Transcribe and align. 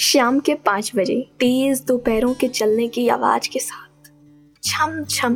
शाम 0.00 0.38
के 0.40 0.54
पाँच 0.54 0.90
बजे, 0.96 1.16
तेज 1.40 1.80
दोपहरों 1.84 2.32
के 2.34 2.48
चलने 2.48 2.86
की 2.88 3.08
आवाज़ 3.08 3.48
के 3.48 3.58
साथ 3.58 4.08
छम 4.62 5.04
छम 5.04 5.34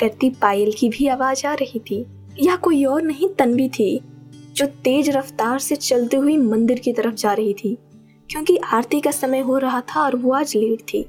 करती 0.00 0.28
पायल 0.30 0.72
की 0.72 0.88
भी 0.88 1.06
आवाज़ 1.06 1.46
आ 1.46 1.54
रही 1.54 1.78
थी। 1.80 1.98
या 2.40 2.56
कोई 2.56 2.84
और 2.84 3.02
नहीं, 3.02 3.28
तन्वी 3.28 3.68
थी, 3.68 4.00
जो 4.52 4.66
तेज 4.66 5.08
रफ्तार 5.10 5.58
से 5.58 5.76
चलती 5.76 6.16
हुई 6.16 6.36
मंदिर 6.36 6.78
की 6.78 6.92
तरफ़ 6.92 7.14
जा 7.14 7.32
रही 7.32 7.54
थी, 7.54 7.76
क्योंकि 8.30 8.56
आरती 8.56 9.00
का 9.00 9.10
समय 9.10 9.40
हो 9.40 9.58
रहा 9.58 9.80
था 9.80 10.02
और 10.02 10.16
वो 10.16 10.32
आज 10.32 10.52
लेट 10.56 10.82
थी। 10.82 11.02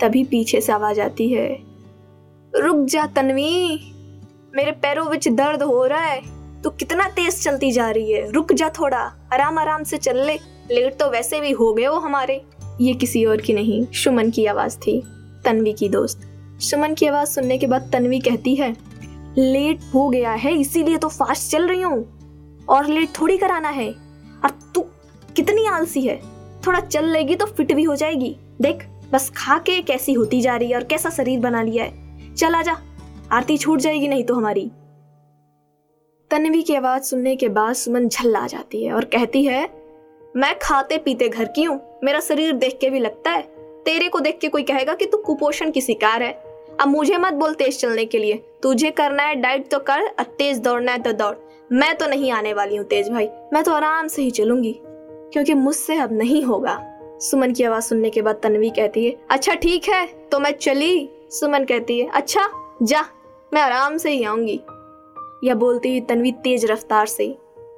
तभी 0.00 0.24
पीछे 0.24 0.60
से 0.60 0.72
आवाज़ 0.72 1.00
आती 1.00 1.28
है, 1.28 1.48
रुक 2.54 2.84
जा 2.86 3.06
तनवी, 3.06 3.78
मेरे 4.56 4.72
पैरों 4.72 5.06
विच 5.06 5.28
दर्द 5.28 5.62
हो 5.62 5.84
रहा 5.84 6.00
है, 6.00 6.20
तू 6.62 6.70
कितना 6.70 7.08
तेज 7.08 7.42
चलती 7.42 7.72
जा 7.72 7.90
रही 7.90 8.12
है, 8.12 8.30
रुक 8.30 8.52
जा 8.52 8.68
थोड़ा 8.68 9.00
आराम 9.32 9.58
आराम 9.58 9.82
से 9.82 9.96
चल 9.98 10.24
ले। 10.26 10.38
लेट 10.70 10.98
तो 10.98 11.10
वैसे 11.10 11.40
भी 11.40 11.50
हो 11.50 11.72
गए 11.72 11.84
हो 11.84 11.96
हमारे। 11.96 12.42
ये 12.80 12.94
किसी 12.94 13.24
और 13.24 13.36
की 13.36 13.52
नहीं, 13.52 13.86
सुमन 13.92 14.30
की 14.30 14.46
आवाज़ 14.46 14.78
थी, 14.78 15.02
तन्वी 15.44 15.72
की 15.72 15.88
दोस्त। 15.88 16.20
सुमन 16.60 16.94
की 16.94 17.06
आवाज़ 17.06 17.28
सुनने 17.28 17.58
के 17.58 17.66
बाद 17.66 17.90
तन्वी 17.92 18.20
कहती 18.20 18.54
है, 18.54 18.76
लेट 19.38 19.80
हो 19.94 20.08
गया 20.08 20.32
है, 20.32 20.60
इसीलिए 20.60 20.96
तो 20.96 21.08
फास्ट 21.08 21.50
चल 21.50 21.68
रही 21.68 21.82
हूँ। 21.82 22.16
और 22.68 22.86
लेट 22.86 23.08
थोड़ी 23.20 23.38
कराना 23.38 23.68
है। 23.68 23.90
और 24.44 24.50
तू 24.74 24.80
कितनी 25.36 25.66
आलसी 25.66 26.02
है। 26.02 26.20
थोड़ा 26.66 26.80
चल 26.80 27.04
लेगी 27.04 27.34
तो 27.34 27.46
फिट 27.46 27.72
भी 27.72 27.82
हो 27.82 27.96
जाएगी। 27.96 28.36
देख, 28.60 28.86
बस 29.12 29.32
खा 29.36 29.58
के 29.58 29.82
कैसी 29.82 30.12
होती 30.12 30.40
जा 30.40 30.56
रही 30.56 30.70
है 30.70 30.76
और 30.76 30.84
कैसा 30.84 31.10
शरीर 31.10 31.40
बना 31.40 31.62
लिया 31.62 31.84
है। 31.84 32.34
चल 32.34 32.54
आ 32.54 32.62
जा, 32.62 32.76
आरती 33.32 33.58
छूट 33.58 33.78
जाएगी 33.78 34.08
नहीं 34.08 34.24
तो 34.24 34.34
हमारी। 34.34 34.70
तन्वी 36.30 36.62
की 36.62 36.74
आवाज़ 36.74 37.02
सुनने 37.02 37.36
के 37.36 37.48
बाद 37.48 37.72
सुमन 37.72 38.08
झल्ला 38.08 38.46
जाती 38.46 38.84
है 38.84 38.92
और 38.92 39.04
कहती 39.04 39.44
है 39.44 39.85
मैं 40.36 40.58
खाते 40.58 40.96
पीते 40.98 41.28
घर 41.28 41.44
की 41.44 41.62
हूँ। 41.62 41.78
मेरा 42.04 42.18
शरीर 42.20 42.52
देख 42.52 42.76
के 42.80 42.88
भी 42.90 42.98
लगता 43.00 43.30
है। 43.30 43.42
तेरे 43.84 44.08
को 44.08 44.20
देख 44.20 44.38
के 44.38 44.48
कोई 44.48 44.62
कहेगा 44.62 44.94
कि 44.94 45.06
तू 45.06 45.18
कुपोषण 45.18 45.70
की 45.70 45.80
शिकार 45.80 46.22
है। 46.22 46.32
अब 46.80 46.88
मुझे 46.88 47.16
मत 47.16 47.34
बोल 47.34 47.54
तेज 47.54 47.78
चलने 47.80 48.04
के 48.04 48.18
लिए। 48.18 48.34
तुझे 48.62 48.90
करना 48.90 49.22
है 49.22 49.34
डाइट 49.34 49.70
तो 49.70 49.78
कर 49.78 50.02
और 50.02 50.24
तेज 50.38 50.58
दौड़ना 50.58 50.92
है 50.92 51.02
तो 51.02 51.12
दौड़। 51.12 51.34
मैं 51.72 51.94
तो 51.96 52.06
नहीं 52.06 52.30
आने 52.32 52.52
वाली 52.54 52.76
हूँ 52.76 52.86
तेज 52.86 53.08
भाई। 53.10 53.28
मैं 53.52 53.62
तो 53.64 53.72
आराम 53.72 54.08
से 54.08 54.22
ही 54.22 54.30
चलूँगी। 54.30 54.74
क्योंकि 54.82 55.54
मुझसे 55.54 55.98
अब 55.98 56.12
नहीं 56.12 56.42
होगा। 56.42 56.78
सुमन 57.20 57.52
की 57.52 57.64
आवाज़ 57.64 57.84
सुनने 57.84 58.10
के 58.10 58.22
बाद 58.22 58.40
तन्वी 58.42 58.70
कहती 58.70 59.06
है 59.06 59.16
अच्छा 59.30 59.54
ठीक 59.54 59.88
है 59.88 60.06
तो 60.32 60.38
मैं 60.38 60.52
चली। 60.52 61.08
सुमन 61.30 61.64
कहती 61.64 61.98
है 62.00 62.10
अच्छा 62.10 62.48
जा, 62.82 63.04
मैं 63.54 63.62
आराम 63.62 63.96
से 63.96 64.10
ही 64.10 64.24
आऊँगी। 64.24 64.60
यह 65.44 65.54
बोलती 65.54 65.88
हुई 65.88 66.00
तन्वी 66.00 66.32
तेज 66.32 66.64
रफ्तार 66.64 67.06
से 67.06 67.36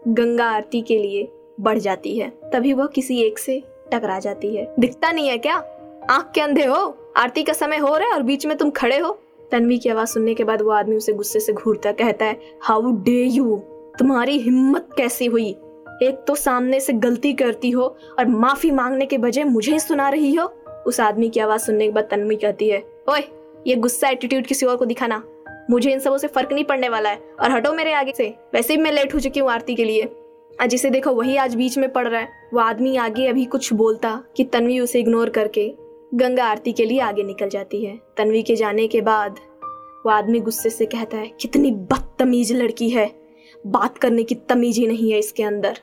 गंगा 0.08 0.50
आरती 0.50 0.82
के 0.82 0.98
लिए 0.98 1.28
बढ़ 1.60 1.78
जाती 1.78 2.18
है, 2.18 2.32
तभी 2.52 2.72
वह 2.72 2.86
किसी 2.86 3.22
एक 3.22 3.38
से 3.38 3.62
टकरा 3.92 4.18
जाती 4.18 4.56
है। 4.56 4.74
दिखता 4.78 5.12
नहीं 5.12 5.28
है 5.28 5.38
क्या? 5.38 5.54
आँख 6.10 6.30
के 6.34 6.40
अंधे 6.40 6.64
हो? 6.64 6.96
आरती 7.16 7.42
का 7.42 7.52
समय 7.52 7.76
हो 7.76 7.96
रहा 7.96 8.08
है 8.08 8.14
और 8.14 8.22
बीच 8.22 8.46
में 8.46 8.56
तुम 8.56 8.70
खड़े 8.70 8.98
हो? 8.98 9.18
तन्वी 9.50 9.78
की 9.78 9.88
आवाज़ 9.88 10.08
सुनने 10.08 10.34
के 10.34 10.44
बाद 10.44 10.62
वो 10.62 10.70
आदमी 10.70 10.96
उसे 10.96 11.12
गुस्से 11.12 11.40
से 11.40 11.52
घूरता 11.52 11.92
कहता 11.92 12.24
है 12.24 12.40
हाउ 12.62 12.90
डे 12.92 13.22
यू 13.22 13.56
तुम्हारी 13.98 14.38
हिम्मत 14.38 14.88
कैसी 14.96 15.26
हुई? 15.26 15.50
एक 16.02 16.24
तो 16.26 16.34
सामने 16.34 16.80
से 16.80 16.92
गलती 16.92 17.32
करती 17.32 17.70
हो 17.70 17.82
और 18.18 18.26
माफ़ी 18.26 18.70
मांगने 18.70 19.06
के 19.06 19.18
बजाय 19.18 19.44
मुझे 19.44 19.78
सुना 19.78 20.08
रही 20.08 20.34
हो? 20.34 20.52
उस 20.86 21.00
आदमी 21.00 21.28
की 21.28 21.40
आवाज़ 21.40 21.60
सुनने 21.60 21.84
के 21.84 21.92
बाद 21.92 22.04
तन्वी 22.04 22.36
कहती 22.36 22.68
है, 22.68 22.84
ओए, 23.08 23.20
ये 23.66 23.74
गुस्सा 23.74 24.08
एटीट्यूड 24.08 24.46
किसी 24.46 24.66
और 24.66 24.76
को 24.76 24.84
दिखाना। 24.84 25.22
मुझे 25.70 25.92
इन 25.92 25.98
सबों 25.98 26.18
से 26.18 26.26
फ़र्क 26.26 26.52
नहीं 26.52 26.64
पड़ने 26.64 26.88
वाला 26.88 27.10
है 27.10 27.18
और 27.40 27.50
हटो 27.50 27.72
मेरे 27.72 27.92
आगे 27.92 28.12
से। 28.16 28.34
वैसे 28.54 28.76
भी 28.76 28.82
मैं 28.82 28.92
लेट 28.92 29.14
हो 29.14 29.20
चुकी 29.20 29.40
हूँ 29.40 29.50
आरती 29.50 29.74
के 29.74 29.84
लिए। 29.84 30.08
जिसे 30.66 30.90
देखो 30.90 31.10
वही 31.10 31.36
आज 31.36 31.54
बीच 31.54 31.78
में 31.78 31.92
पड़ 31.92 32.08
रहा 32.08 32.20
है। 32.20 32.28
वो 32.54 32.60
आदमी 32.60 32.96
आगे 32.96 33.26
अभी 33.26 33.44
कुछ 33.44 33.72
बोलता 33.72 34.22
कि 34.36 34.44
तन्वी 34.44 34.80
उसे 34.80 35.00
इग्नोर 35.00 35.30
करके 35.30 35.74
गंगा 36.14 36.44
आरती 36.44 36.72
के 36.72 36.84
लिए 36.84 37.00
आगे 37.00 37.22
निकल 37.22 37.48
जाती 37.48 37.84
है। 37.84 37.98
तन्वी 38.16 38.42
के 38.42 38.56
जाने 38.56 38.86
के 38.86 39.00
बाद 39.00 39.38
वो 40.06 40.10
आदमी 40.10 40.40
गुस्से 40.40 40.70
से 40.70 40.86
कहता 40.86 41.16
है, 41.16 41.30
कितनी 41.40 41.70
बदतमीज 41.70 42.52
लड़की 42.52 42.88
है। 42.90 43.10
बात 43.66 43.98
करने 43.98 44.22
की 44.22 44.34
तमीज 44.34 44.78
ही 44.78 44.86
नहीं 44.86 45.12
है 45.12 45.18
इसके 45.18 45.42
अंदर। 45.42 45.78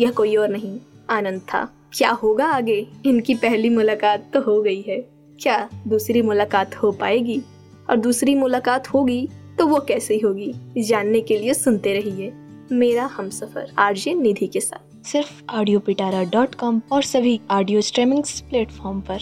यह 0.00 0.10
कोई 0.10 0.36
और 0.36 0.48
नहीं, 0.48 0.78
आनंद 1.10 1.40
था। 1.40 1.64
क्या 1.94 2.10
होगा 2.10 2.46
आगे? 2.46 2.86
इनकी 3.06 3.34
पहली 3.34 3.68
मुलाकात 3.68 4.30
तो 4.34 4.40
हो 4.40 4.60
गई 4.62 4.80
है। 4.80 4.96
क्या 5.40 5.68
दूसरी 5.88 6.22
मुलाकात 6.22 6.74
हो 6.74 6.92
पाएगी? 6.92 7.42
और 7.90 7.96
दूसरी 7.96 8.34
मुलाकात 8.34 8.88
होगी 8.88 9.28
तो 9.58 9.66
वो 9.66 9.80
कैसे 9.80 10.20
होगी? 10.24 10.54
जानने 10.82 11.20
के 11.20 11.38
लिए 11.38 11.54
सुनते 11.54 11.92
रहिए 11.92 12.32
मेरा 12.72 13.06
हम 13.06 13.30
सफ़र 13.30 13.72
आरजे 13.78 14.14
निधि 14.14 14.46
के 14.46 14.60
साथ। 14.60 15.06
सिर्फ़ 15.06 15.42
ऑडियो 15.50 15.80
पिटारा 15.80 16.22
डॉट 16.24 16.54
कॉम 16.54 16.80
और 16.92 17.02
सभी 17.02 17.40
ऑडियो 17.50 17.80
स्ट्रीमिंग 17.80 18.24
प्लेटफॉर्म 18.50 19.00
पर। 19.00 19.14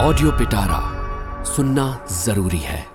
ऑडियो 0.00 0.30
पिटारा 0.30 0.80
सुनना 1.44 2.06
ज़रूरी 2.24 2.58
है। 2.58 2.91